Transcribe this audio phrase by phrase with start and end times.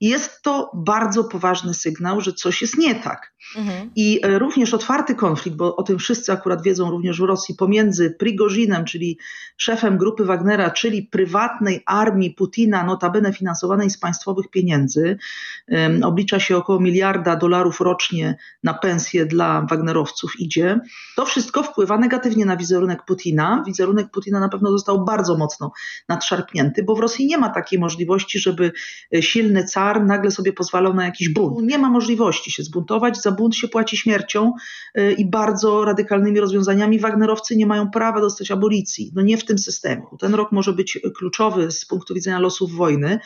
[0.00, 3.32] Jest to bardzo poważny sygnał, że coś jest nie tak.
[3.56, 3.90] Mhm.
[3.96, 8.10] I e, również otwarty konflikt, bo o tym wszyscy akurat wiedzą również w Rosji, pomiędzy
[8.10, 9.18] Prigozinem, czyli
[9.56, 15.18] szefem grupy Wagnera, czyli prywatnej armii Putina, notabene finansowanej z państwowych pieniędzy,
[15.68, 20.80] um, oblicza się około miliarda dolarów rocznie na pensje dla Wagnerowców idzie.
[21.16, 23.62] To wszystko wpływa negatywnie na wizerunek Putina.
[23.66, 25.72] Wizerunek Putina na pewno został bardzo mocno
[26.08, 28.72] nadszarpnięty, bo w Rosji nie ma takiej możliwości, żeby
[29.14, 31.62] e, silny car nagle sobie pozwalał na jakiś bunt.
[31.62, 34.52] Nie ma możliwości się zbuntować, za bunt się płaci śmiercią
[34.98, 36.98] y, i bardzo radykalnymi rozwiązaniami.
[36.98, 39.12] Wagnerowcy nie mają prawa dostać abolicji.
[39.14, 40.02] No nie w tym systemie.
[40.18, 43.18] Ten rok może być kluczowy z punktu widzenia losów wojny.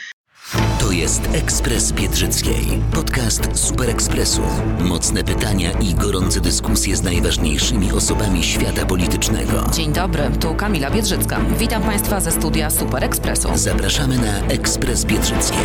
[0.80, 2.82] To jest Ekspres Biedrzyckiej.
[2.94, 4.42] Podcast Super Ekspresu.
[4.80, 9.66] Mocne pytania i gorące dyskusje z najważniejszymi osobami świata politycznego.
[9.72, 11.40] Dzień dobry, tu Kamila Biedrzycka.
[11.58, 13.48] Witam Państwa ze studia Super Ekspresu.
[13.54, 15.58] Zapraszamy na Ekspres Biedrzyckiej.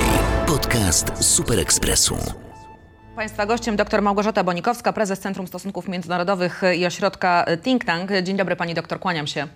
[0.47, 2.17] Podcast Super Ekspresu.
[3.15, 8.11] Państwa gościem dr Małgorzata Bonikowska, prezes Centrum Stosunków Międzynarodowych i Ośrodka Think Tank.
[8.23, 9.47] Dzień dobry Pani doktor, kłaniam się.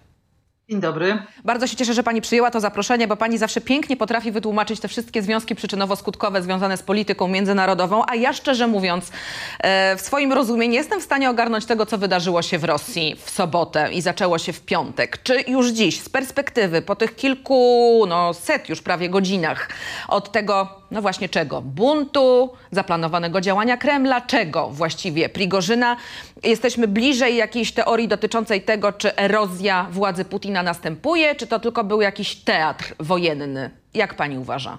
[0.72, 1.18] Dzień dobry.
[1.44, 4.88] Bardzo się cieszę, że Pani przyjęła to zaproszenie, bo Pani zawsze pięknie potrafi wytłumaczyć te
[4.88, 9.12] wszystkie związki przyczynowo-skutkowe związane z polityką międzynarodową, a ja szczerze mówiąc
[9.60, 13.30] e, w swoim rozumieniu jestem w stanie ogarnąć tego, co wydarzyło się w Rosji w
[13.30, 15.24] sobotę i zaczęło się w piątek.
[15.24, 19.70] Czy już dziś, z perspektywy, po tych kilku, no set już prawie godzinach
[20.08, 21.62] od tego, no właśnie czego?
[21.62, 25.30] Buntu, zaplanowanego działania Kremla, czego właściwie?
[25.30, 25.98] Prigorzyna?
[26.44, 32.02] Jesteśmy bliżej jakiejś teorii dotyczącej tego, czy erozja władzy Putina następuje, czy to tylko był
[32.02, 33.70] jakiś teatr wojenny?
[33.94, 34.78] Jak pani uważa?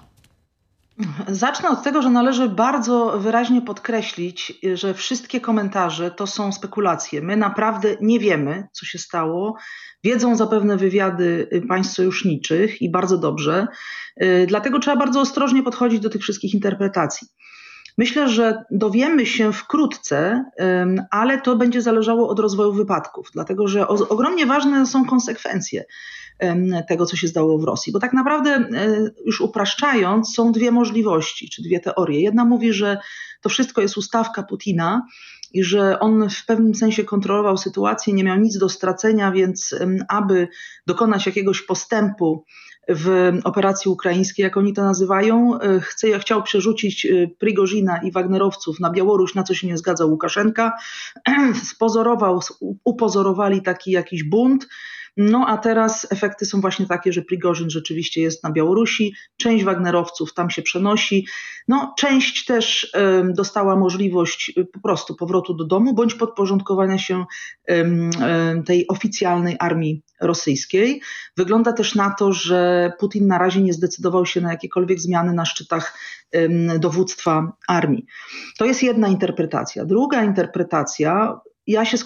[1.27, 7.21] Zacznę od tego, że należy bardzo wyraźnie podkreślić, że wszystkie komentarze to są spekulacje.
[7.21, 9.55] My naprawdę nie wiemy, co się stało.
[10.03, 13.67] Wiedzą zapewne wywiady państw sojuszniczych i bardzo dobrze.
[14.47, 17.27] Dlatego trzeba bardzo ostrożnie podchodzić do tych wszystkich interpretacji.
[17.97, 20.45] Myślę, że dowiemy się wkrótce,
[21.11, 25.85] ale to będzie zależało od rozwoju wypadków, dlatego że ogromnie ważne są konsekwencje
[26.87, 27.93] tego, co się zdało w Rosji.
[27.93, 28.67] Bo tak naprawdę, e,
[29.25, 32.21] już upraszczając, są dwie możliwości, czy dwie teorie.
[32.21, 32.97] Jedna mówi, że
[33.41, 35.01] to wszystko jest ustawka Putina
[35.53, 39.75] i że on w pewnym sensie kontrolował sytuację, nie miał nic do stracenia, więc
[40.07, 40.47] aby
[40.87, 42.45] dokonać jakiegoś postępu
[42.89, 48.79] w operacji ukraińskiej, jak oni to nazywają, e, chce, chciał przerzucić e, Prigozina i Wagnerowców
[48.79, 50.73] na Białoruś, na co się nie zgadzał Łukaszenka.
[51.73, 52.39] Spozorował,
[52.83, 54.67] upozorowali taki jakiś bunt.
[55.17, 60.33] No a teraz efekty są właśnie takie, że Prigorzyn rzeczywiście jest na Białorusi, część Wagnerowców
[60.33, 61.27] tam się przenosi,
[61.67, 62.91] no część też
[63.33, 67.25] dostała możliwość y, po prostu powrotu do domu bądź podporządkowania się
[68.65, 71.01] tej oficjalnej armii rosyjskiej.
[71.37, 75.45] Wygląda też na to, że Putin na razie nie zdecydował się na jakiekolwiek zmiany na
[75.45, 75.99] szczytach
[76.79, 78.05] dowództwa armii.
[78.57, 79.85] To jest jedna interpretacja.
[79.85, 81.97] Druga interpretacja, ja się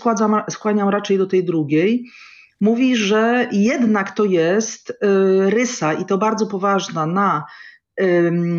[0.49, 2.05] skłaniam raczej do tej drugiej,
[2.61, 4.95] mówi, że jednak to jest y,
[5.49, 7.45] rysa i to bardzo poważna na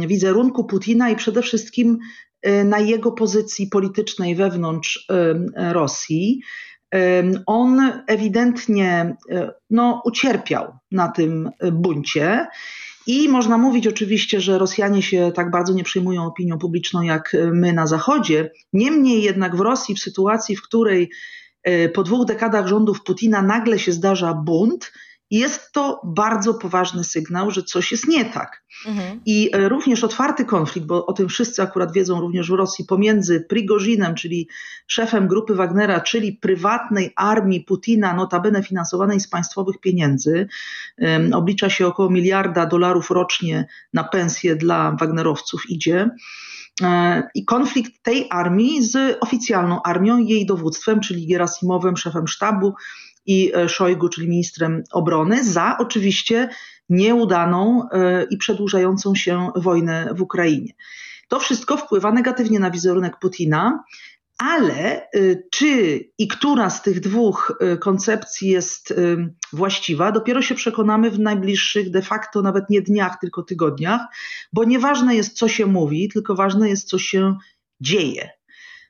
[0.07, 1.99] wizerunku Putina i przede wszystkim
[2.47, 5.07] y, na jego pozycji politycznej wewnątrz
[5.57, 6.41] Rosji.
[7.47, 12.47] On ewidentnie y, no, ucierpiał na tym buncie.
[13.07, 17.73] I można mówić oczywiście, że Rosjanie się tak bardzo nie przejmują opinią publiczną jak my
[17.73, 18.51] na Zachodzie.
[18.73, 21.11] Niemniej jednak w Rosji, w sytuacji, w której
[21.95, 24.93] po dwóch dekadach rządów Putina nagle się zdarza bunt,
[25.31, 28.63] jest to bardzo poważny sygnał, że coś jest nie tak.
[28.87, 29.21] Mhm.
[29.27, 33.41] I e, również otwarty konflikt, bo o tym wszyscy akurat wiedzą również w Rosji, pomiędzy
[33.41, 34.49] Prigozinem, czyli
[34.87, 40.49] szefem grupy Wagnera, czyli prywatnej armii Putina, notabene finansowanej z państwowych pieniędzy,
[40.99, 46.11] um, oblicza się około miliarda dolarów rocznie na pensje dla Wagnerowców idzie.
[46.83, 52.75] E, i konflikt tej armii z oficjalną armią, jej dowództwem, czyli Gerasimowem, szefem sztabu
[53.27, 56.49] i e, Szojgu, czyli ministrem obrony, za oczywiście
[56.89, 60.73] nieudaną e, i przedłużającą się wojnę w Ukrainie.
[61.29, 63.85] To wszystko wpływa negatywnie na wizerunek Putina,
[64.39, 70.55] Ale y, czy i która z tych dwóch y, koncepcji jest y, właściwa, dopiero się
[70.55, 74.01] przekonamy w najbliższych de facto nawet nie dniach, tylko tygodniach,
[74.53, 77.37] bo nieważne jest, co się mówi, tylko ważne jest, co się
[77.81, 78.31] dzieje.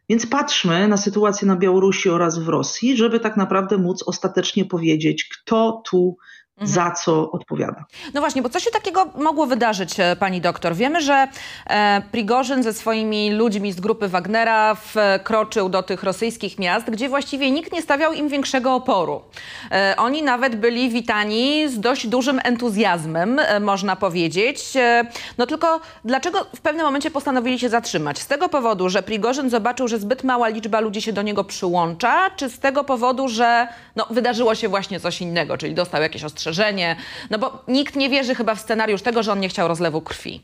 [0.09, 5.29] Więc patrzmy na sytuację na Białorusi oraz w Rosji, żeby tak naprawdę móc ostatecznie powiedzieć,
[5.29, 6.17] kto tu.
[6.63, 7.85] Za co odpowiada.
[8.15, 10.75] No właśnie, bo co się takiego mogło wydarzyć, e, pani doktor?
[10.75, 11.29] Wiemy, że
[11.67, 17.51] e, Prigorzyn ze swoimi ludźmi z grupy Wagnera wkroczył do tych rosyjskich miast, gdzie właściwie
[17.51, 19.23] nikt nie stawiał im większego oporu.
[19.71, 24.77] E, oni nawet byli witani z dość dużym entuzjazmem, e, można powiedzieć.
[24.77, 25.05] E,
[25.39, 28.19] no tylko dlaczego w pewnym momencie postanowili się zatrzymać?
[28.19, 32.31] Z tego powodu, że Prigorzyn zobaczył, że zbyt mała liczba ludzi się do niego przyłącza,
[32.37, 36.48] czy z tego powodu, że no, wydarzyło się właśnie coś innego, czyli dostał jakieś ostrzeżenie?
[36.49, 36.97] Ostrzeżenie?
[37.31, 40.43] No bo nikt nie wierzy chyba w scenariusz tego, że on nie chciał rozlewu krwi.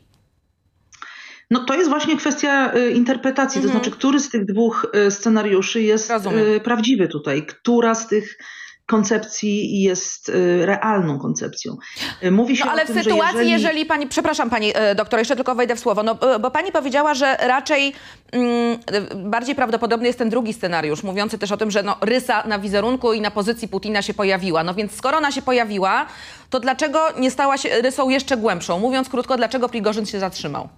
[1.51, 3.73] No to jest właśnie kwestia y, interpretacji, mhm.
[3.73, 6.53] to znaczy, który z tych dwóch y, scenariuszy jest Rozumiem.
[6.53, 8.37] Y, prawdziwy tutaj, która z tych
[8.85, 11.77] koncepcji jest y, realną koncepcją.
[12.23, 13.51] Y, mówi się no, ale o tym, w sytuacji, jeżeli...
[13.51, 13.85] jeżeli...
[13.85, 17.37] pani, przepraszam pani y, doktor, jeszcze tylko wejdę w słowo, no, bo pani powiedziała, że
[17.41, 17.93] raczej
[18.31, 18.77] mm,
[19.15, 23.13] bardziej prawdopodobny jest ten drugi scenariusz, mówiący też o tym, że no, rysa na wizerunku
[23.13, 24.63] i na pozycji Putina się pojawiła.
[24.63, 26.05] No więc skoro ona się pojawiła,
[26.49, 28.79] to dlaczego nie stała się rysą jeszcze głębszą?
[28.79, 30.69] Mówiąc krótko, dlaczego Prigorzyn się zatrzymał?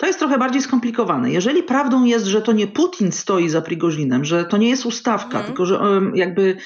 [0.00, 1.30] To jest trochę bardziej skomplikowane.
[1.30, 5.36] Jeżeli prawdą jest, że to nie Putin stoi za Prigozinem, że to nie jest ustawka,
[5.36, 5.46] mm.
[5.46, 5.80] tylko że
[6.14, 6.56] jakby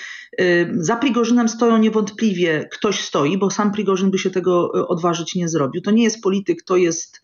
[0.73, 5.49] za Prigorzynem stoją niewątpliwie ktoś stoi, bo sam Prigorzyn by się tego e, odważyć nie
[5.49, 5.83] zrobił.
[5.83, 7.21] To nie jest polityk, to jest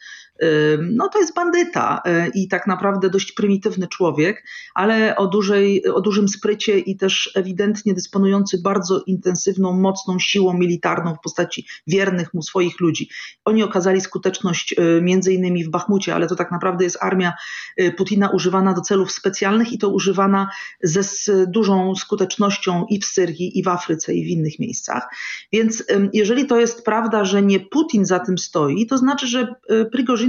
[0.92, 4.44] no to jest bandyta e, i tak naprawdę dość prymitywny człowiek,
[4.74, 11.14] ale o, dużej, o dużym sprycie i też ewidentnie dysponujący bardzo intensywną, mocną siłą militarną
[11.14, 13.08] w postaci wiernych mu swoich ludzi.
[13.44, 17.32] Oni okazali skuteczność e, między innymi w Bachmucie, ale to tak naprawdę jest armia
[17.76, 20.50] e, Putina używana do celów specjalnych i to używana
[20.82, 25.08] ze z dużą skutecznością i w Syrii, i w Afryce, i w innych miejscach.
[25.52, 29.54] Więc jeżeli to jest prawda, że nie Putin za tym stoi, to znaczy, że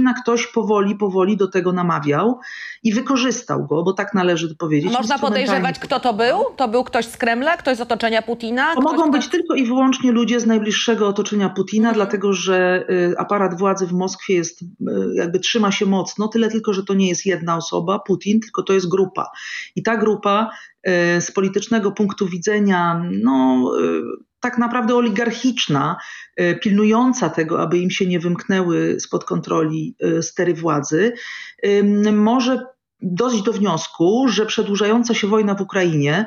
[0.02, 2.40] Prigorzyn ktoś powoli, powoli do tego namawiał
[2.82, 4.92] i wykorzystał go, bo tak należy powiedzieć.
[4.92, 6.38] Można podejrzewać, kto to był?
[6.56, 8.74] To był ktoś z Kremla, ktoś z otoczenia Putina?
[8.74, 11.94] To mogą być tylko i wyłącznie ludzie z najbliższego otoczenia Putina, mhm.
[11.94, 14.66] dlatego że y, aparat władzy w Moskwie jest, y,
[15.14, 18.72] jakby trzyma się mocno, tyle tylko, że to nie jest jedna osoba, Putin, tylko to
[18.72, 19.30] jest grupa.
[19.76, 20.50] I ta grupa
[21.20, 23.70] z politycznego punktu widzenia, no
[24.40, 25.96] tak naprawdę oligarchiczna,
[26.36, 31.12] e, pilnująca tego, aby im się nie wymknęły spod kontroli stery władzy,
[32.12, 32.66] może
[33.02, 36.26] dojść do wniosku, że przedłużająca się wojna w Ukrainie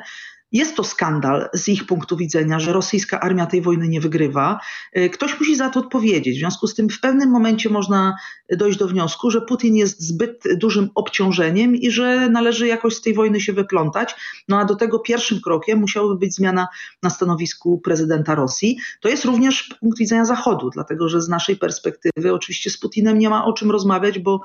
[0.52, 4.60] jest to skandal z ich punktu widzenia, że rosyjska armia tej wojny nie wygrywa.
[4.92, 6.36] E, ktoś musi za to odpowiedzieć.
[6.36, 8.14] W związku z tym w pewnym momencie można
[8.50, 13.14] dojść do wniosku, że Putin jest zbyt dużym obciążeniem i że należy jakoś z tej
[13.14, 14.14] wojny się wyplątać.
[14.48, 16.68] No a do tego pierwszym krokiem musiałaby być zmiana
[17.02, 18.78] na stanowisku prezydenta Rosji.
[19.00, 23.30] To jest również punkt widzenia Zachodu, dlatego że z naszej perspektywy oczywiście z Putinem nie
[23.30, 24.40] ma o czym rozmawiać, bo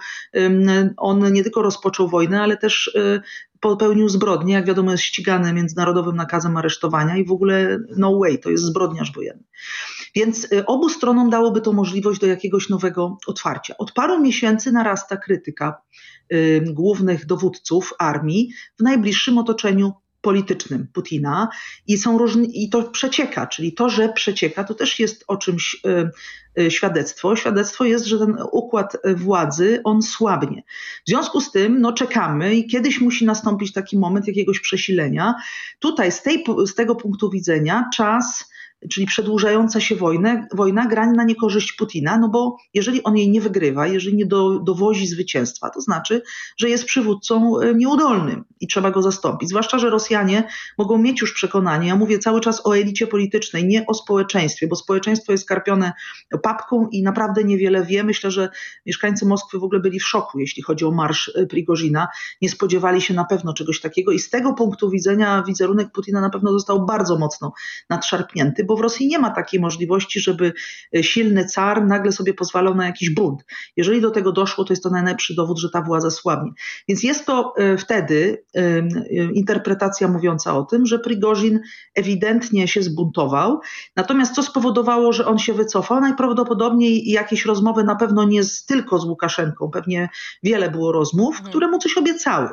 [0.97, 3.21] on nie tylko rozpoczął wojnę, ale też e,
[3.61, 8.49] popełnił zbrodnię, jak wiadomo jest ścigany międzynarodowym nakazem aresztowania i w ogóle no way, to
[8.49, 9.43] jest zbrodniarz wojenny.
[10.15, 13.77] Więc y, obu stronom dałoby to możliwość do jakiegoś nowego otwarcia.
[13.77, 15.81] Od paru miesięcy narasta krytyka
[16.33, 18.49] y, głównych dowódców armii
[18.79, 21.49] w najbliższym otoczeniu politycznym Putina
[21.87, 25.81] i są różne, i to przecieka, czyli to, że przecieka, to też jest o czymś
[25.85, 27.35] y, y, świadectwo.
[27.35, 30.63] Świadectwo jest, że ten układ władzy, on słabnie.
[31.05, 35.35] W związku z tym, no czekamy i kiedyś musi nastąpić taki moment jakiegoś przesilenia.
[35.79, 38.50] Tutaj z, tej, z tego punktu widzenia czas
[38.89, 43.41] czyli przedłużająca się wojnę, wojna gra na niekorzyść Putina, no bo jeżeli on jej nie
[43.41, 46.21] wygrywa, jeżeli nie do, dowozi zwycięstwa, to znaczy,
[46.57, 49.49] że jest przywódcą e, nieudolnym i trzeba go zastąpić.
[49.49, 50.43] Zwłaszcza, że Rosjanie
[50.77, 54.75] mogą mieć już przekonanie, ja mówię cały czas o elicie politycznej, nie o społeczeństwie, bo
[54.75, 55.91] społeczeństwo jest karpione
[56.43, 58.03] papką i naprawdę niewiele wie.
[58.03, 58.49] Myślę, że
[58.85, 62.07] mieszkańcy Moskwy w ogóle byli w szoku, jeśli chodzi o marsz e, Prigozina.
[62.41, 66.29] Nie spodziewali się na pewno czegoś takiego i z tego punktu widzenia wizerunek Putina na
[66.29, 67.53] pewno został bardzo mocno
[67.89, 70.53] nadszarpnięty, bo w Rosji nie ma takiej możliwości, żeby
[70.95, 73.45] e, silny car nagle sobie pozwalał na jakiś bunt.
[73.77, 76.51] Jeżeli do tego doszło, to jest to najlepszy dowód, że ta władza słabnie.
[76.87, 78.79] Więc jest to e, wtedy e,
[79.33, 81.59] interpretacja mówiąca o tym, że Prigozin
[81.95, 83.59] ewidentnie się zbuntował.
[83.95, 86.01] Natomiast co spowodowało, że on się wycofał?
[86.01, 90.09] Najprawdopodobniej jakieś rozmowy na pewno nie z, tylko z Łukaszenką, pewnie
[90.43, 91.49] wiele było rozmów, mhm.
[91.49, 92.49] które mu coś obiecały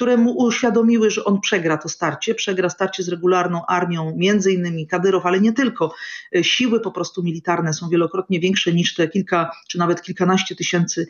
[0.00, 4.86] które mu uświadomiły, że on przegra to starcie, przegra starcie z regularną armią, między innymi
[4.86, 5.94] Kadyrow, ale nie tylko.
[6.42, 11.06] Siły po prostu militarne są wielokrotnie większe niż te kilka, czy nawet kilkanaście tysięcy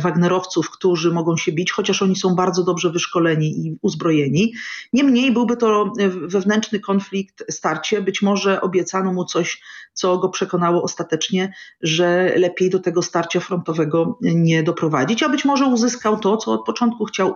[0.00, 4.52] Wagnerowców, którzy mogą się bić, chociaż oni są bardzo dobrze wyszkoleni i uzbrojeni.
[4.92, 5.92] Niemniej byłby to
[6.26, 12.78] wewnętrzny konflikt, starcie, być może obiecano mu coś, co go przekonało ostatecznie, że lepiej do
[12.78, 17.34] tego starcia frontowego nie doprowadzić, a być może uzyskał to, co od początku chciał,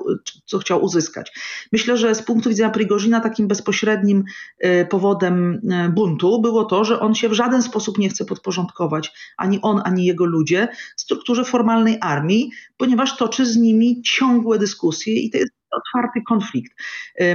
[0.49, 1.33] co chciał uzyskać.
[1.73, 4.25] Myślę, że z punktu widzenia Prigozina takim bezpośrednim
[4.59, 9.13] e, powodem e, buntu było to, że on się w żaden sposób nie chce podporządkować,
[9.37, 15.31] ani on, ani jego ludzie, strukturze formalnej armii, ponieważ toczy z nimi ciągłe dyskusje i
[15.31, 16.73] to jest otwarty konflikt.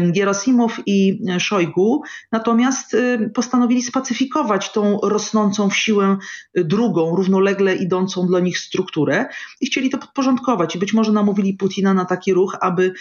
[0.02, 2.96] Gerasimow i Szojgu natomiast
[3.34, 6.18] postanowili spacyfikować tą rosnącą w siłę
[6.58, 9.26] y, drugą, równolegle idącą dla nich strukturę
[9.62, 10.76] i chcieli to podporządkować.
[10.76, 12.94] I być może namówili Putina na taki ruch, aby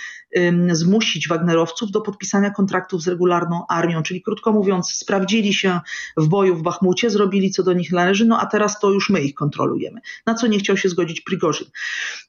[0.72, 5.80] zmusić Wagnerowców do podpisania kontraktów z regularną armią, czyli krótko mówiąc, sprawdzili się
[6.16, 9.20] w boju w Bachmucie, zrobili co do nich należy, no a teraz to już my
[9.20, 10.00] ich kontrolujemy.
[10.26, 11.66] Na co nie chciał się zgodzić Prigorzyn.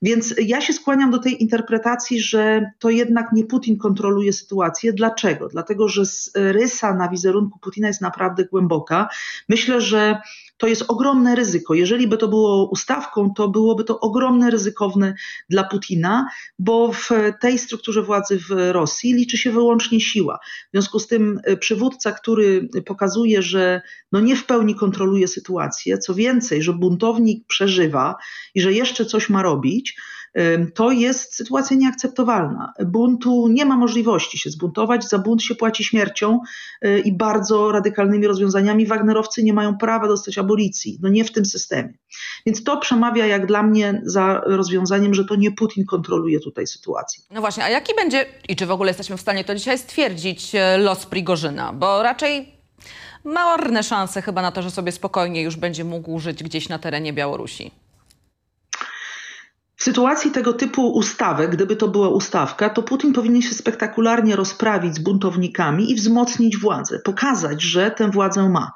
[0.01, 4.93] Więc ja się skłaniam do tej interpretacji, że to jednak nie Putin kontroluje sytuację.
[4.93, 5.47] Dlaczego?
[5.47, 6.01] Dlatego, że
[6.35, 9.09] rysa na wizerunku Putina jest naprawdę głęboka.
[9.49, 10.17] Myślę, że
[10.57, 11.73] to jest ogromne ryzyko.
[11.73, 15.13] Jeżeli by to było ustawką, to byłoby to ogromne ryzykowne
[15.49, 16.27] dla Putina,
[16.59, 17.09] bo w
[17.41, 20.39] tej strukturze władzy w Rosji liczy się wyłącznie siła.
[20.67, 23.81] W związku z tym e, przywódca, który pokazuje, że
[24.11, 28.15] no nie w pełni kontroluje sytuację, co więcej, że buntownik przeżywa
[28.55, 29.95] i że jeszcze coś ma robić,
[30.75, 32.73] to jest sytuacja nieakceptowalna.
[32.85, 36.39] Buntu nie ma możliwości się zbuntować, za bunt się płaci śmiercią
[36.85, 38.85] y, i bardzo radykalnymi rozwiązaniami.
[38.85, 41.93] Wagnerowcy nie mają prawa dostać abolicji, no nie w tym systemie.
[42.45, 47.23] Więc to przemawia jak dla mnie za rozwiązaniem, że to nie Putin kontroluje tutaj sytuację.
[47.31, 50.55] No właśnie, a jaki będzie, i czy w ogóle jesteśmy w stanie to dzisiaj stwierdzić,
[50.55, 51.73] e, los Prigorzyna?
[51.73, 52.53] Bo raczej
[53.23, 57.13] marne szanse chyba na to, że sobie spokojnie już będzie mógł żyć gdzieś na terenie
[57.13, 57.82] Białorusi.
[59.83, 64.95] W sytuacji tego typu ustawek, gdyby to była ustawka, to Putin powinien się spektakularnie rozprawić
[64.95, 68.71] z buntownikami i wzmocnić władzę, pokazać, że tę władzę ma.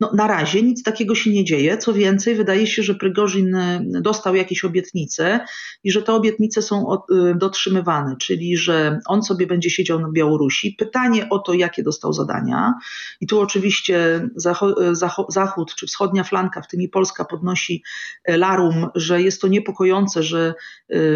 [0.00, 1.78] No, na razie nic takiego się nie dzieje.
[1.78, 5.40] Co więcej, wydaje się, że Prygorzin e, dostał jakieś obietnice
[5.84, 10.76] i że te obietnice są e, dotrzymywane, czyli że on sobie będzie siedział na Białorusi.
[10.78, 12.74] Pytanie o to, jakie dostał zadania.
[13.20, 14.94] I tu oczywiście e,
[15.28, 17.82] Zachód czy wschodnia flanka, w tym i Polska, podnosi
[18.28, 20.54] larum, że jest to niepokojące, że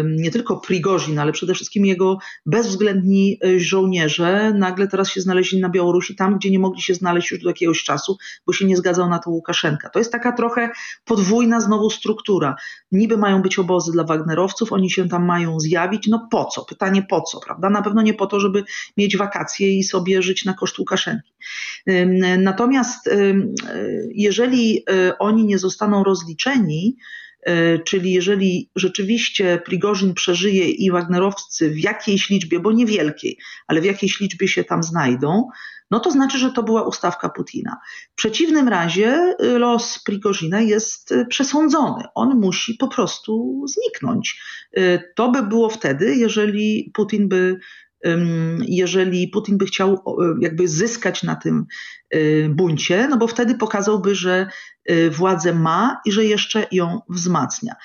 [0.05, 6.15] nie tylko Prigorzin, ale przede wszystkim jego bezwzględni żołnierze nagle teraz się znaleźli na Białorusi,
[6.15, 9.19] tam gdzie nie mogli się znaleźć już do jakiegoś czasu, bo się nie zgadzał na
[9.19, 9.89] to Łukaszenka.
[9.89, 10.69] To jest taka trochę
[11.05, 12.55] podwójna znowu struktura.
[12.91, 16.07] Niby mają być obozy dla Wagnerowców, oni się tam mają zjawić.
[16.07, 16.65] No po co?
[16.65, 17.69] Pytanie po co, prawda?
[17.69, 18.63] Na pewno nie po to, żeby
[18.97, 21.33] mieć wakacje i sobie żyć na koszt Łukaszenki.
[22.37, 23.09] Natomiast
[24.13, 26.97] jeżeli y, oni nie zostaną rozliczeni,
[27.85, 34.19] Czyli jeżeli rzeczywiście Prigorzin przeżyje i Wagnerowcy w jakiejś liczbie, bo niewielkiej, ale w jakiejś
[34.19, 35.47] liczbie się tam znajdą,
[35.91, 37.77] no to znaczy, że to była ustawka Putina.
[38.11, 42.03] W przeciwnym razie y, los Prigozina jest y, przesądzony.
[42.15, 44.41] On musi po prostu zniknąć.
[45.15, 47.59] To by było wtedy, jeżeli Putin by
[48.59, 50.03] jeżeli Putin by chciał
[50.41, 51.65] jakby zyskać na tym
[52.49, 54.47] buncie, no bo wtedy pokazałby, że
[55.11, 57.75] władzę ma i że jeszcze ją wzmacnia.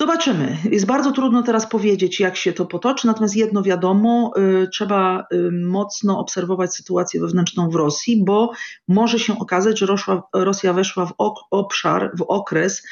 [0.00, 0.56] Zobaczymy.
[0.70, 4.32] Jest bardzo trudno teraz powiedzieć, jak się to potoczy, natomiast jedno wiadomo,
[4.64, 8.52] y, trzeba y, mocno obserwować sytuację wewnętrzną w Rosji, bo
[8.88, 9.86] może się okazać, że
[10.34, 11.14] Rosja weszła w
[11.50, 12.82] obszar, w okres,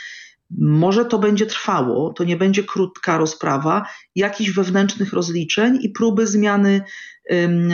[0.51, 6.83] może to będzie trwało, to nie będzie krótka rozprawa, jakichś wewnętrznych rozliczeń i próby zmiany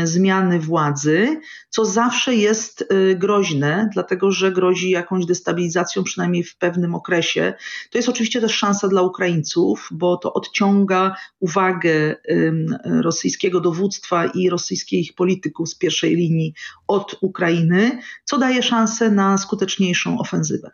[0.05, 6.95] zmiany władzy, co zawsze jest y, groźne, dlatego że grozi jakąś destabilizacją, przynajmniej w pewnym
[6.95, 7.55] okresie.
[7.91, 12.17] To jest oczywiście też szansa dla Ukraińców, bo to odciąga uwagę
[12.85, 16.55] rosyjskiego dowództwa i rosyjskich polityków z pierwszej linii
[16.89, 20.71] od Ukrainy, co daje szansę na skuteczniejszą ofensywę.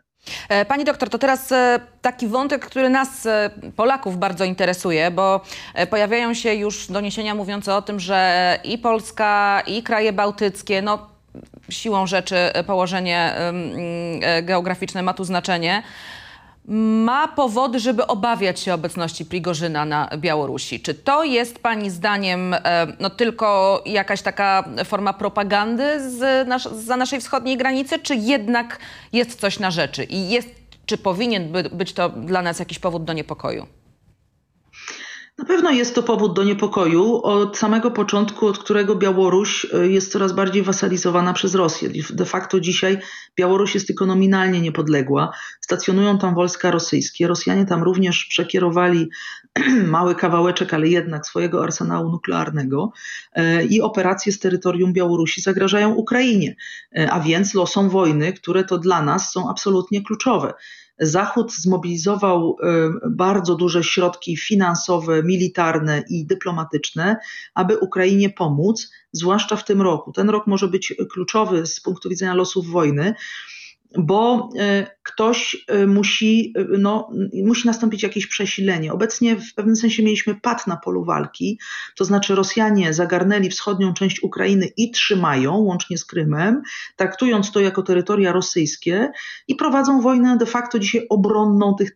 [0.49, 5.41] E, pani doktor, to teraz e, taki wątek, który nas, e, Polaków, bardzo interesuje, bo
[5.89, 11.07] pojawiają się już doniesienia mówiące o tym, że i Polska, i kraje bałtyckie, no
[11.69, 12.35] siłą rzeczy
[12.67, 13.33] położenie
[14.41, 15.83] geograficzne ma tu znaczenie,
[16.69, 20.79] ma powody, żeby obawiać się obecności Prigorzyna na Białorusi.
[20.79, 26.97] Czy to jest Pani zdaniem e, no, tylko jakaś taka forma propagandy z nas za
[26.97, 28.79] naszej wschodniej granicy, czy jednak
[29.13, 30.49] jest coś na rzeczy i jest,
[30.85, 33.67] czy powinien by, być to dla nas jakiś powód do niepokoju?
[35.39, 40.11] Na pewno jest to powód do niepokoju od samego początku, od którego Białoruś y, jest
[40.11, 41.89] coraz bardziej wasalizowana przez Rosję.
[42.09, 42.97] De facto dzisiaj
[43.37, 45.31] Białoruś jest tylko nominalnie niepodległa.
[45.61, 47.27] Stacjonują tam wojska rosyjskie.
[47.27, 49.09] Rosjanie tam również przekierowali
[49.85, 52.91] mały kawałeczek, ale jednak swojego arsenału nuklearnego
[53.37, 56.55] y, i operacje z terytorium Białorusi zagrażają Ukrainie,
[56.99, 60.53] y, a więc losom wojny, które to dla nas są absolutnie kluczowe.
[60.99, 67.17] Zachód zmobilizował y, bardzo duże środki finansowe, militarne i dyplomatyczne,
[67.53, 70.11] aby Ukrainie pomóc, zwłaszcza w tym roku.
[70.11, 73.15] Ten rok może być kluczowy z punktu widzenia losów wojny
[73.97, 77.09] bo e, ktoś e, musi, e, no,
[77.45, 78.93] musi nastąpić jakieś przesilenie.
[78.93, 81.59] Obecnie w pewnym sensie mieliśmy pad na polu walki,
[81.95, 86.61] to znaczy Rosjanie zagarnęli wschodnią część Ukrainy i trzymają, łącznie z Krymem,
[86.95, 89.11] traktując to jako terytoria rosyjskie
[89.47, 91.91] i prowadzą wojnę de facto dzisiaj obronną tych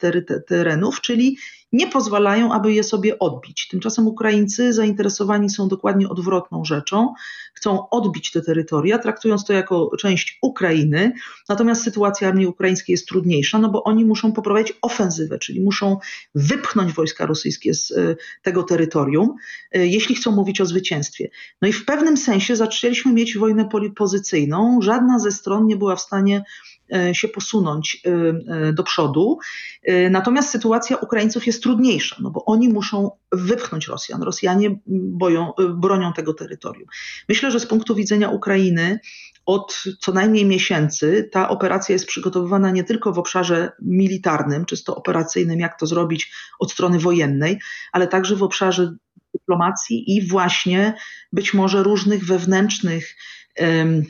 [0.47, 1.37] terenów, czyli
[1.73, 3.67] nie pozwalają, aby je sobie odbić.
[3.67, 7.13] Tymczasem Ukraińcy zainteresowani są dokładnie odwrotną rzeczą.
[7.53, 11.13] Chcą odbić te terytoria, traktując to jako część Ukrainy.
[11.49, 15.97] Natomiast sytuacja armii ukraińskiej jest trudniejsza, no bo oni muszą poprowadzić ofensywę, czyli muszą
[16.35, 19.35] wypchnąć wojska rosyjskie z e, tego terytorium,
[19.71, 21.29] e, jeśli chcą mówić o zwycięstwie.
[21.61, 24.79] No i w pewnym sensie zaczęliśmy mieć wojnę pozycyjną.
[24.81, 26.43] Żadna ze stron nie była w stanie
[27.13, 28.09] się posunąć e,
[28.67, 29.37] e, do przodu.
[30.09, 34.23] Natomiast sytuacja Ukraińców jest trudniejsza, no bo oni muszą wypchnąć Rosjan.
[34.23, 36.87] Rosjanie boją, bronią tego terytorium.
[37.29, 38.99] Myślę, że z punktu widzenia Ukrainy
[39.45, 45.59] od co najmniej miesięcy ta operacja jest przygotowywana nie tylko w obszarze militarnym, czysto operacyjnym,
[45.59, 47.59] jak to zrobić od strony wojennej,
[47.91, 48.95] ale także w obszarze
[49.33, 50.93] dyplomacji i właśnie
[51.33, 53.15] być może różnych wewnętrznych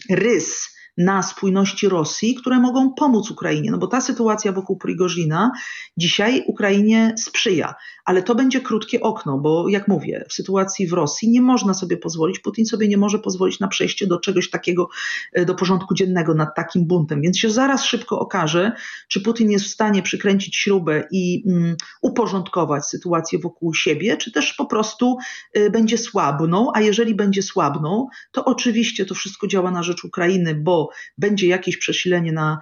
[0.09, 3.71] rys na spójności Rosji, które mogą pomóc Ukrainie.
[3.71, 5.51] No bo ta sytuacja wokół Prigozina
[5.97, 7.73] dzisiaj Ukrainie sprzyja,
[8.05, 11.97] ale to będzie krótkie okno, bo jak mówię, w sytuacji w Rosji nie można sobie
[11.97, 14.89] pozwolić, Putin sobie nie może pozwolić na przejście do czegoś takiego,
[15.33, 18.71] e, do porządku dziennego nad takim buntem, więc się zaraz szybko okaże,
[19.07, 24.53] czy Putin jest w stanie przykręcić śrubę i um, uporządkować sytuację wokół siebie, czy też
[24.53, 25.17] po prostu
[25.57, 30.55] y, będzie słabną, a jeżeli będzie słabną, to oczywiście to wszystko działa na rzecz Ukrainy,
[30.55, 30.82] bo
[31.17, 32.59] będzie jakieś przesilenie na,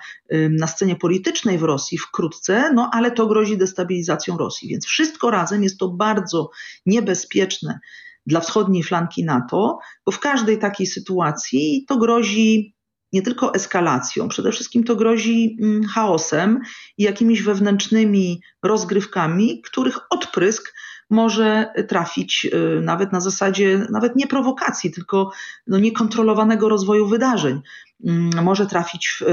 [0.50, 4.70] na scenie politycznej w Rosji wkrótce, no ale to grozi destabilizacją Rosji.
[4.70, 6.50] Więc wszystko razem jest to bardzo
[6.86, 7.80] niebezpieczne
[8.26, 12.76] dla wschodniej flanki NATO, bo w każdej takiej sytuacji to grozi
[13.14, 15.58] nie tylko eskalacją, przede wszystkim to grozi
[15.94, 16.60] chaosem
[16.98, 20.74] i jakimiś wewnętrznymi rozgrywkami, których odprysk
[21.12, 25.32] może trafić y, nawet na zasadzie nawet nie prowokacji, tylko
[25.68, 27.62] no niekontrolowanego rozwoju wydarzeń.
[28.06, 29.26] Mm, może trafić w, y,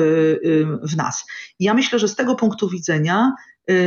[0.45, 1.27] y, w nas.
[1.61, 3.33] Ja myślę, że z tego punktu widzenia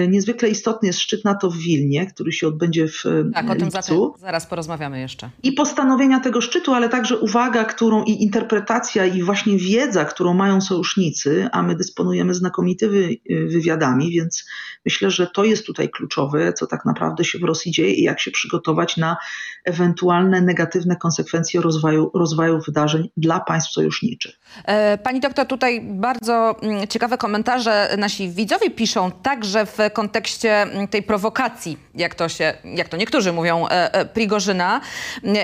[0.08, 4.15] niezwykle istotny jest szczyt NATO w Wilnie, który się odbędzie w tak, o tym lipcu.
[4.20, 5.30] zaraz porozmawiamy jeszcze.
[5.44, 10.62] I postanowienia tego szczytu, ale także uwaga, którą i interpretacja i właśnie wiedza, którą mają
[10.62, 14.46] sojusznicy, a my dysponujemy znakomitymi wywiadami, więc
[14.86, 18.20] myślę, że to jest tutaj kluczowe, co tak naprawdę się w Rosji dzieje i jak
[18.20, 19.17] się przygotować na
[19.65, 24.39] ewentualne negatywne konsekwencje rozwoju, rozwoju wydarzeń dla państw sojuszniczych.
[24.65, 30.88] E, pani doktor, tutaj bardzo mm, ciekawe komentarze nasi widzowie piszą, także w kontekście mm,
[30.88, 34.82] tej prowokacji, jak to, się, jak to niektórzy mówią, e, e, Prigorzyna.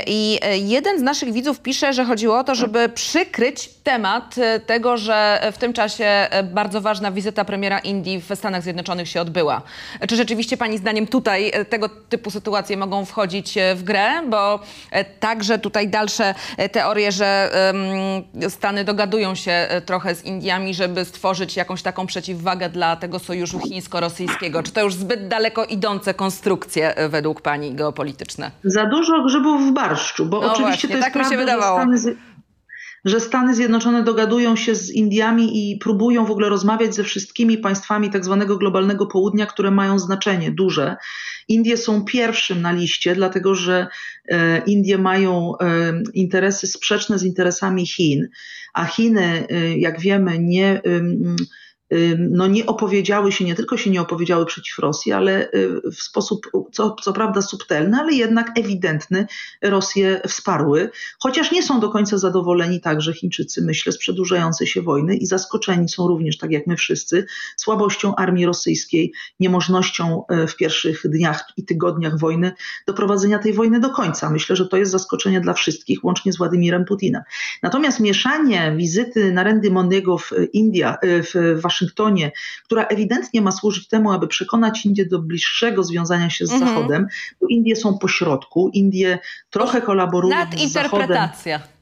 [0.08, 5.40] I jeden z naszych widzów pisze, że chodziło o to, żeby przykryć temat tego, że
[5.52, 9.62] w tym czasie bardzo ważna wizyta premiera Indii w Stanach Zjednoczonych się odbyła.
[10.08, 14.22] Czy rzeczywiście Pani zdaniem tutaj tego typu sytuacje mogą wchodzić w grę?
[14.30, 14.60] Bo
[15.20, 16.36] także tutaj dalsze
[16.72, 17.52] teorie, że
[18.50, 23.20] Stany do dogadują się e, trochę z Indiami, żeby stworzyć jakąś taką przeciwwagę dla tego
[23.20, 24.64] sojuszu chińsko-rosyjskiego?
[24.64, 28.52] Czy to już zbyt daleko idące konstrukcje e, według pani geopolityczne?
[28.64, 31.46] Za dużo grzybów w barszczu, bo no oczywiście właśnie, to jest tak prawda, mi się
[31.46, 31.86] wydawało.
[33.08, 38.10] Że Stany Zjednoczone dogadują się z Indiami i próbują w ogóle rozmawiać ze wszystkimi państwami
[38.10, 40.96] tak zwanego globalnego południa, które mają znaczenie duże.
[41.48, 43.88] Indie są pierwszym na liście, dlatego że
[44.30, 48.28] e, Indie mają e, interesy sprzeczne z interesami Chin,
[48.74, 50.82] a Chiny, e, jak wiemy, nie
[52.18, 56.52] no nie opowiedziały się, nie tylko się nie opowiedziały przeciw Rosji, ale y, w sposób
[56.72, 59.28] co, co prawda subtelny, ale jednak ewidentny
[59.62, 65.16] Rosję wsparły, chociaż nie są do końca zadowoleni także Chińczycy, myślę, z przedłużającej się wojny
[65.16, 67.26] i zaskoczeni są również, tak jak my wszyscy,
[67.58, 72.52] słabością armii rosyjskiej, niemożnością y, w pierwszych dniach i tygodniach wojny
[72.88, 74.30] doprowadzenia tej wojny do końca.
[74.30, 77.22] Myślę, że to jest zaskoczenie dla wszystkich, łącznie z Władimirem Putinem.
[77.64, 82.32] Natomiast mieszanie wizyty Narendy Mondiego w Indiach, y, w Waszyngtonie, Waszyngtonie,
[82.64, 86.70] która ewidentnie ma służyć temu, aby przekonać Indię do bliższego związania się z mhm.
[86.70, 87.08] Zachodem,
[87.42, 91.10] bo Indie są pośrodku, Indie trochę kolaborują z Zachodem.
[91.10, 91.77] Nadinterpretacja.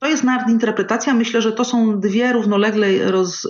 [0.00, 1.14] To jest nadinterpretacja.
[1.14, 3.48] Myślę, że to są dwie równolegle roz, y,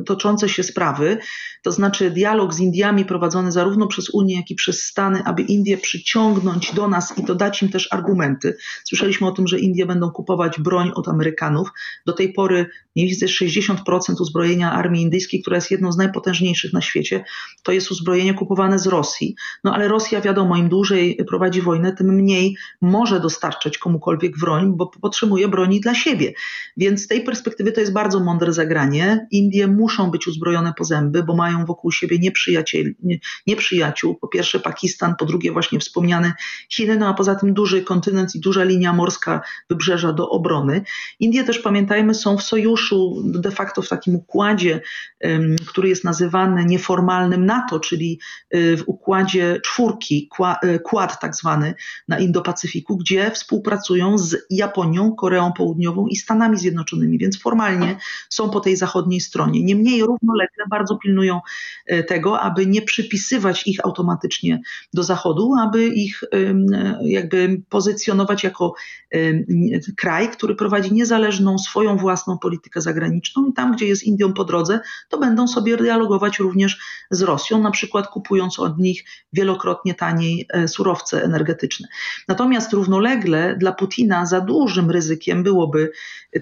[0.00, 1.18] y, toczące się sprawy.
[1.62, 5.78] To znaczy dialog z Indiami prowadzony zarówno przez Unię, jak i przez Stany, aby Indie
[5.78, 8.56] przyciągnąć do nas i to dać im też argumenty.
[8.84, 11.68] Słyszeliśmy o tym, że Indie będą kupować broń od Amerykanów.
[12.06, 16.80] Do tej pory mniej więcej 60% uzbrojenia armii indyjskiej, która jest jedną z najpotężniejszych na
[16.80, 17.24] świecie,
[17.62, 19.34] to jest uzbrojenie kupowane z Rosji.
[19.64, 24.86] No ale Rosja, wiadomo, im dłużej prowadzi wojnę, tym mniej może dostarczać komukolwiek broń, bo
[24.86, 26.32] potrzebuje broni dla siebie.
[26.76, 29.26] Więc z tej perspektywy to jest bardzo mądre zagranie.
[29.30, 32.18] Indie muszą być uzbrojone po zęby, bo mają wokół siebie
[33.46, 34.14] nieprzyjaciół.
[34.14, 36.32] Po pierwsze Pakistan, po drugie właśnie wspomniane
[36.68, 40.82] Chiny, no a poza tym duży kontynent i duża linia morska wybrzeża do obrony.
[41.20, 44.80] Indie też pamiętajmy są w sojuszu de facto w takim układzie,
[45.66, 48.20] który jest nazywany nieformalnym NATO, czyli
[48.54, 50.28] y, w układzie czwórki,
[50.84, 51.74] kład y, tak zwany
[52.08, 55.69] na Indo-Pacyfiku, gdzie współpracują z Japonią, Koreą Południową
[56.10, 57.96] i Stanami Zjednoczonymi, więc formalnie
[58.28, 59.62] są po tej zachodniej stronie.
[59.62, 61.40] Niemniej równolegle bardzo pilnują
[61.92, 64.60] y, tego, aby nie przypisywać ich automatycznie
[64.94, 66.24] do Zachodu, aby ich
[67.02, 68.74] jakby pozycjonować jako
[69.96, 74.80] kraj, który prowadzi niezależną swoją własną politykę zagraniczną i tam, gdzie jest Indią po drodze,
[75.08, 76.78] to będą sobie dialogować również
[77.10, 81.88] z Rosją, na przykład kupując od nich wielokrotnie taniej e, surowce energetyczne.
[82.28, 85.92] Natomiast równolegle dla Putina za dużym ryzykiem byłoby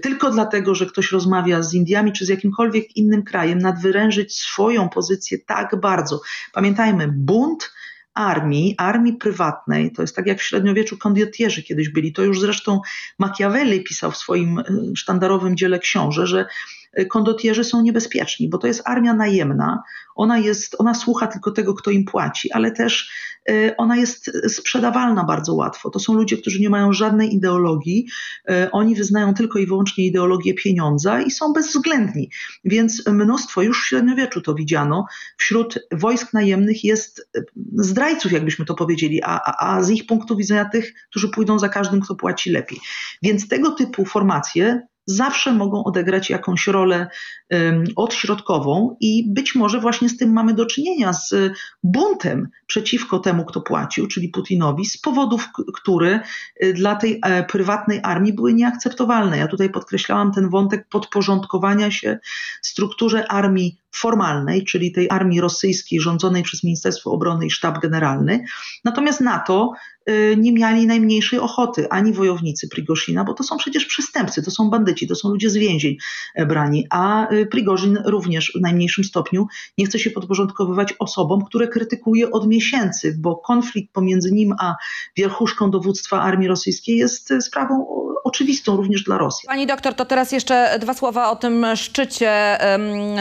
[0.03, 5.39] tylko dlatego, że ktoś rozmawia z Indiami czy z jakimkolwiek innym krajem, nadwyrężyć swoją pozycję
[5.47, 6.21] tak bardzo.
[6.53, 7.73] Pamiętajmy, bunt
[8.15, 12.81] armii, armii prywatnej, to jest tak jak w średniowieczu kondiotierzy kiedyś byli, to już zresztą
[13.19, 14.65] Machiavelli pisał w swoim e,
[14.97, 16.47] sztandarowym dziele książę, że
[17.09, 19.83] kondotierzy są niebezpieczni, bo to jest armia najemna,
[20.19, 23.11] ona, jest, ona słucha tylko tego, kto im płaci, ale też
[23.51, 25.91] e, ona jest sprzedawalna bardzo łatwo.
[25.91, 28.07] To są ludzie, którzy nie mają żadnej ideologii,
[28.49, 32.31] e, oni wyznają tylko i wyłącznie ideologię pieniądza i są bezwzględni.
[32.65, 37.31] Więc mnóstwo, już w średniowieczu to widziano, wśród wojsk najemnych jest
[37.75, 41.69] zdrajców, jakbyśmy to powiedzieli, a, a, a z ich punktu widzenia tych, którzy pójdą za
[41.69, 42.79] każdym, kto płaci lepiej.
[43.23, 47.09] Więc tego typu formacje zawsze mogą odegrać jakąś rolę
[47.97, 51.35] odśrodkową i być może właśnie z tym mamy do czynienia, z
[51.83, 56.21] buntem przeciwko temu, kto płacił, czyli Putinowi, z powodów, które
[56.65, 59.39] y, dla tej e, prywatnej armii były nieakceptowalne.
[59.39, 62.19] Ja tutaj podkreślałam ten wątek podporządkowania się
[62.63, 68.45] strukturze armii formalnej, czyli tej armii rosyjskiej rządzonej przez Ministerstwo Obrony i Sztab Generalny.
[68.85, 69.73] Natomiast NATO
[70.11, 74.71] y, nie mieli najmniejszej ochoty, ani wojownicy Prigoshina, bo to są przecież przestępcy, to są
[74.71, 75.97] bandyci, to są ludzie z więzień
[76.35, 79.47] e, brani, a y, Prigorzin również w najmniejszym stopniu
[79.79, 84.77] nie chce się podporządkowywać osobom, które krytykuje od miesięcy, bo konflikt pomiędzy nim a
[85.17, 87.87] wierchuszką dowództwa armii rosyjskiej jest e, sprawą
[88.25, 89.47] oczywistą również dla Rosji.
[89.47, 92.59] Pani doktor, to teraz jeszcze dwa słowa o tym szczycie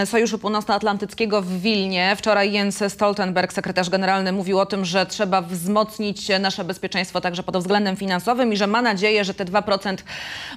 [0.05, 2.15] Sojuszu Północnoatlantyckiego w Wilnie.
[2.17, 7.57] Wczoraj Jens Stoltenberg, sekretarz generalny, mówił o tym, że trzeba wzmocnić nasze bezpieczeństwo także pod
[7.57, 9.97] względem finansowym i że ma nadzieję, że te 2%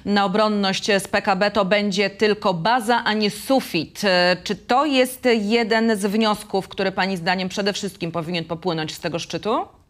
[0.05, 4.01] na obronność z PKB to będzie tylko baza, a nie sufit.
[4.03, 8.99] E, czy to jest jeden z wniosków, który Pani zdaniem przede wszystkim powinien popłynąć z
[8.99, 9.80] tego szczytu?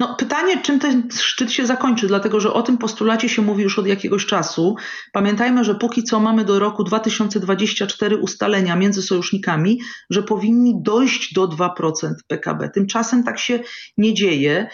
[0.00, 3.78] No, pytanie, czym ten szczyt się zakończy, dlatego że o tym postulacie się mówi już
[3.78, 4.76] od jakiegoś czasu.
[5.12, 9.80] Pamiętajmy, że póki co mamy do roku 2024 ustalenia między sojusznikami,
[10.10, 12.68] że powinni dojść do 2% PKB.
[12.68, 13.60] Tymczasem tak się
[13.96, 14.68] nie dzieje.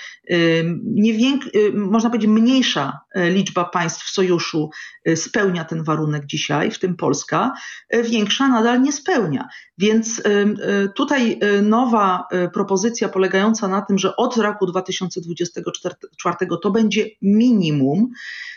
[0.84, 4.70] Nie więk- można powiedzieć, mniejsza e, liczba państw w sojuszu
[5.04, 7.52] e, spełnia ten warunek dzisiaj, w tym Polska,
[8.04, 9.48] większa nadal nie spełnia.
[9.78, 10.22] Więc
[10.94, 18.10] tutaj nowa propozycja polegająca na tym, że od roku 2024 2024 to będzie minimum.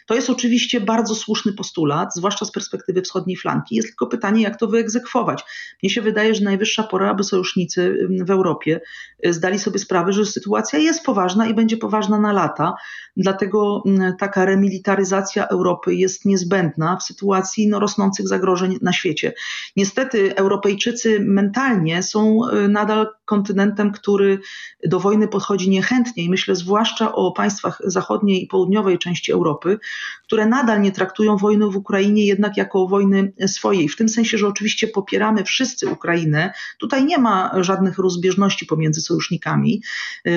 [0.06, 3.75] To jest oczywiście bardzo słuszny postulat, zwłaszcza z perspektywy wschodniej flanki.
[3.75, 5.43] Jest tylko pytanie, jak to wyegzekwować.
[5.84, 8.82] Mnie się wydaje, że najwyższa pora, aby sojusznicy w Europie
[9.25, 12.73] y, zdali sobie sprawę, że sytuacja jest poważna i będzie poważna na lata.
[13.17, 13.84] Dlatego
[14.19, 19.34] taka remilitaryzacja Europy jest niezbędna w sytuacji no, rosnących zagrożeń na świecie.
[19.75, 24.39] Niestety Europejczycy mentalnie są y, nadal kontynentem, który
[24.87, 29.79] do wojny podchodzi niechętnie i myślę zwłaszcza o państwach zachodniej i południowej części Europy,
[30.23, 33.89] które nadal nie traktują wojny w Ukrainie jednak jako wojny swojej.
[33.89, 36.53] W tym sensie, że oczywiście popieramy wszyscy Ukrainę.
[36.79, 39.81] Tutaj nie ma żadnych rozbieżności pomiędzy sojusznikami.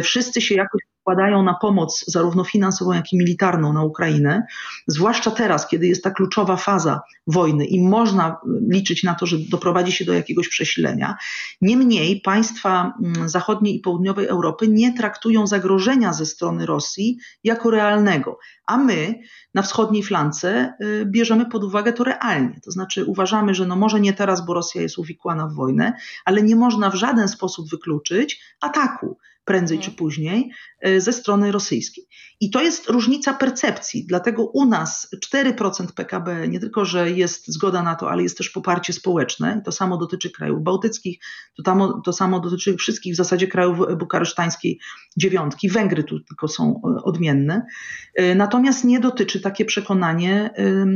[0.03, 4.47] Wszyscy się jakoś wkładają na pomoc zarówno finansową, jak i militarną na Ukrainę,
[4.87, 8.37] zwłaszcza teraz, kiedy jest ta kluczowa faza wojny i można
[8.69, 11.17] liczyć na to, że doprowadzi się do jakiegoś przesilenia.
[11.61, 18.39] Niemniej państwa mm, zachodniej i południowej Europy nie traktują zagrożenia ze strony Rosji jako realnego,
[18.71, 19.15] a my
[19.55, 22.61] na wschodniej flance y, bierzemy pod uwagę to realnie.
[22.65, 25.93] To znaczy uważamy, że no może nie teraz, bo Rosja jest uwikłana w wojnę,
[26.25, 29.97] ale nie można w żaden sposób wykluczyć ataku prędzej czy mhm.
[29.97, 32.05] później e, ze strony rosyjskiej.
[32.41, 37.83] I to jest różnica percepcji, dlatego u nas 4% PKB nie tylko, że jest zgoda
[37.83, 39.63] na to, ale jest też poparcie społeczne.
[39.65, 41.19] To samo dotyczy krajów bałtyckich,
[41.57, 44.79] to, tam, to samo dotyczy wszystkich w zasadzie krajów bukaresztańskiej
[45.17, 45.71] dziewiątki.
[45.71, 47.67] Węgry tu tylko są e, odmienne.
[48.15, 50.51] E, natomiast nie dotyczy takie przekonanie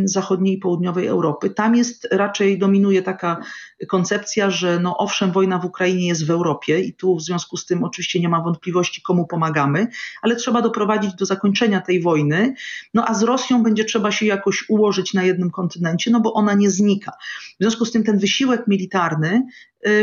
[0.04, 1.50] zachodniej i południowej Europy.
[1.50, 3.40] Tam jest raczej dominuje taka
[3.88, 7.66] koncepcja, że no owszem, wojna w Ukrainie jest w Europie i tu w związku z
[7.66, 9.86] tym oczywiście nie ma wątpliwości, komu pomagamy,
[10.22, 12.54] ale trzeba doprowadzić do zakończenia tej wojny.
[12.94, 16.54] No a z Rosją będzie trzeba się jakoś ułożyć na jednym kontynencie, no bo ona
[16.54, 17.12] nie znika.
[17.60, 19.42] W związku z tym ten wysiłek militarny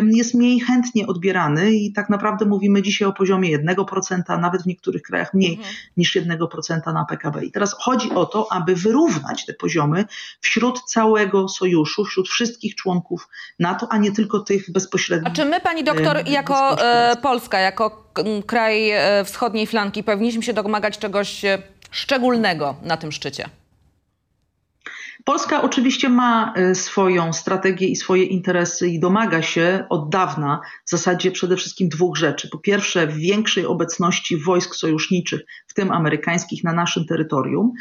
[0.04, 5.02] jest mniej chętnie odbierany i tak naprawdę mówimy dzisiaj o poziomie 1%, nawet w niektórych
[5.02, 5.76] krajach mniej mhm.
[5.98, 7.46] niż 1% na PKB.
[7.46, 10.06] I teraz chodzi o to, aby wyrównać te poziomy
[10.39, 15.32] wśród całego sojuszu, wśród wszystkich członków NATO, a nie tylko tych bezpośrednich.
[15.32, 18.12] A czy my, pani doktor, jako e, Polska, jako
[18.46, 23.61] kraj e, wschodniej flanki, powinniśmy się domagać czegoś e, szczególnego na tym szczycie?
[25.25, 30.89] Polska oczywiście ma y, swoją strategię i swoje interesy i domaga się od dawna w
[30.89, 32.49] zasadzie przede wszystkim dwóch rzeczy.
[32.49, 37.71] Po pierwsze, większej obecności wojsk sojuszniczych, w tym amerykańskich, na naszym terytorium.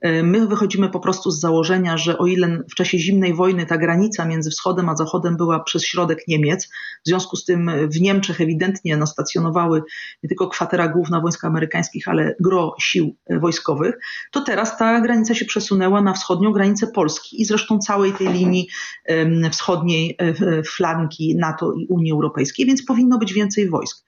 [0.00, 3.78] E, my wychodzimy po prostu z założenia, że o ile w czasie zimnej wojny ta
[3.78, 6.66] granica między wschodem a zachodem była przez środek Niemiec,
[7.04, 9.82] w związku z tym w Niemczech ewidentnie no, stacjonowały
[10.22, 13.98] nie tylko kwatera główna wojsk amerykańskich, ale gro sił e, wojskowych,
[14.32, 18.68] to teraz ta granica się przesunęła na wschodnią granicę Polski i zresztą całej tej linii
[19.52, 24.04] wschodniej e, flanki NATO i Unii Europejskiej, więc powinno być więcej wojsk.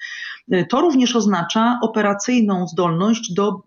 [0.69, 3.63] To również oznacza operacyjną zdolność do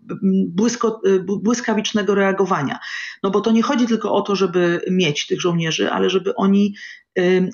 [0.48, 1.00] błysko,
[1.42, 2.78] błyskawicznego reagowania.
[3.22, 6.74] No bo to nie chodzi tylko o to, żeby mieć tych żołnierzy, ale żeby oni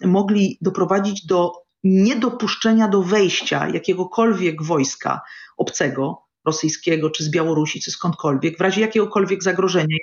[0.04, 1.52] mogli doprowadzić do
[1.84, 5.20] niedopuszczenia do wejścia jakiegokolwiek wojska
[5.56, 9.96] obcego, rosyjskiego, czy z Białorusi, czy skądkolwiek, w razie jakiegokolwiek zagrożenia.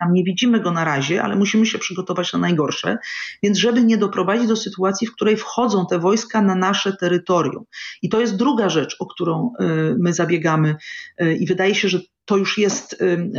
[0.00, 2.98] Tam nie widzimy go na razie, ale musimy się przygotować na najgorsze,
[3.42, 7.64] więc żeby nie doprowadzić do sytuacji, w której wchodzą te wojska na nasze terytorium.
[8.02, 10.76] I to jest druga rzecz, o którą y, my zabiegamy
[11.22, 13.30] y, i wydaje się, że to już jest y,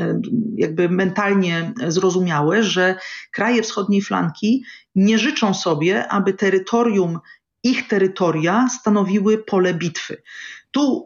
[0.56, 2.96] jakby mentalnie zrozumiałe, że
[3.32, 4.64] kraje wschodniej flanki
[4.96, 7.20] nie życzą sobie, aby terytorium
[7.64, 10.22] ich terytoria stanowiły pole bitwy.
[10.72, 11.06] Tu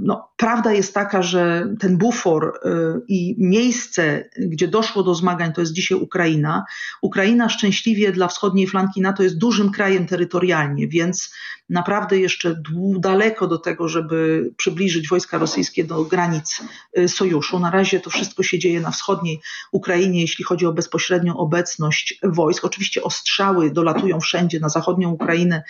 [0.00, 2.68] no, prawda jest taka, że ten bufor y,
[3.08, 6.64] i miejsce, gdzie doszło do zmagań, to jest dzisiaj Ukraina.
[7.02, 11.34] Ukraina szczęśliwie dla wschodniej flanki NATO jest dużym krajem terytorialnie, więc
[11.68, 12.62] naprawdę jeszcze
[12.98, 16.62] daleko do tego, żeby przybliżyć wojska rosyjskie do granic
[16.98, 17.58] y, sojuszu.
[17.58, 19.40] Na razie to wszystko się dzieje na wschodniej
[19.72, 22.64] Ukrainie, jeśli chodzi o bezpośrednią obecność wojsk.
[22.64, 25.62] Oczywiście ostrzały dolatują wszędzie na zachodnią Ukrainę,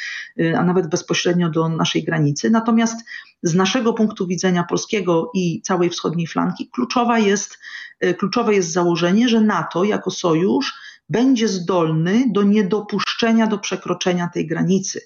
[0.57, 2.51] a nawet bezpośrednio do naszej granicy.
[2.51, 3.05] Natomiast
[3.43, 7.59] z naszego punktu widzenia polskiego i całej wschodniej flanki kluczowa jest,
[8.01, 10.75] e, kluczowe jest założenie, że NATO jako sojusz
[11.09, 15.01] będzie zdolny do niedopuszczenia do przekroczenia tej granicy.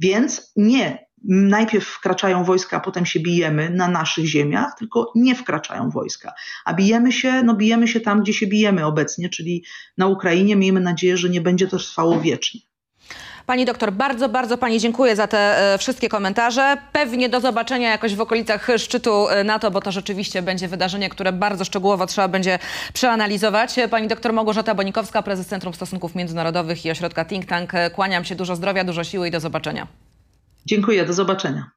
[0.00, 5.90] Więc nie najpierw wkraczają wojska, a potem się bijemy na naszych ziemiach, tylko nie wkraczają
[5.90, 6.32] wojska.
[6.64, 9.64] A bijemy się, no bijemy się tam, gdzie się bijemy obecnie, czyli
[9.98, 10.56] na Ukrainie.
[10.56, 12.60] Miejmy nadzieję, że nie będzie to trwało wiecznie.
[13.46, 16.76] Pani doktor, bardzo, bardzo Pani dziękuję za te e, wszystkie komentarze.
[16.92, 21.32] Pewnie do zobaczenia jakoś w okolicach szczytu e, NATO, bo to rzeczywiście będzie wydarzenie, które
[21.32, 22.58] bardzo szczegółowo trzeba będzie
[22.92, 23.74] przeanalizować.
[23.90, 27.72] Pani doktor Małgorzata Bonikowska, prezes Centrum Stosunków Międzynarodowych i Ośrodka Think Tank.
[27.94, 29.86] Kłaniam się, dużo zdrowia, dużo siły i do zobaczenia.
[30.66, 31.75] Dziękuję, do zobaczenia.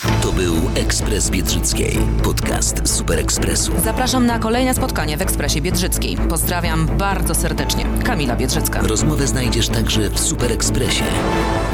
[0.00, 3.72] To był Ekspres Biedrzyckiej, podcast Super Ekspresu.
[3.84, 6.16] Zapraszam na kolejne spotkanie w Ekspresie Biedrzyckiej.
[6.16, 7.84] Pozdrawiam bardzo serdecznie.
[8.04, 8.80] Kamila Biedrzycka.
[8.82, 11.04] Rozmowę znajdziesz także w Super Ekspresie,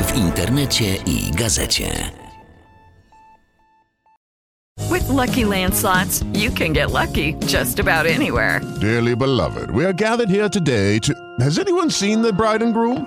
[0.06, 2.10] w internecie i gazecie.
[4.92, 8.60] With lucky landslots, you can get lucky just about anywhere.
[8.80, 11.12] Dearly beloved, we are gathered here today to.
[11.44, 13.06] Has anyone seen the bride and groom?